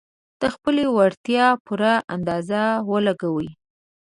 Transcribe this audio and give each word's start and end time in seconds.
د 0.41 0.43
خپلې 0.53 0.83
وړتيا 0.95 1.47
پوره 1.65 1.93
اندازه 2.15 2.61
ولګوي. 2.91 3.49